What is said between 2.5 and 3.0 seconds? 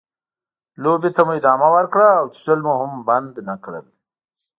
مو هم